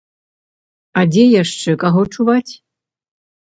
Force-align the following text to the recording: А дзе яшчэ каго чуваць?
А 1.01 1.03
дзе 1.11 1.27
яшчэ 1.43 1.77
каго 1.85 2.01
чуваць? 2.13 2.53